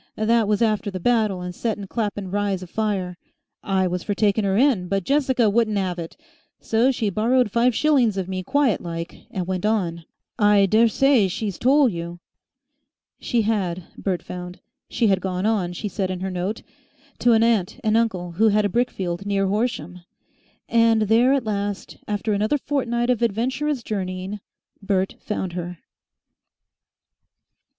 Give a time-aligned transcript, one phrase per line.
[0.15, 3.19] That was after the battle and settin' Clapham Rise afire.
[3.61, 7.51] I was for takin' 'er in, but Jessica wouldn't 'ave it and so she borrowed
[7.51, 10.05] five shillings of me quiet like and went on.
[10.39, 12.19] I dessay she's tole you"
[13.29, 14.59] She had, Bert found.
[14.89, 16.63] She had gone on, she said in her note,
[17.19, 19.99] to an aunt and uncle who had a brickfield near Horsham.
[20.67, 24.39] And there at last, after another fortnight of adventurous journeying,
[24.81, 25.77] Bert found her.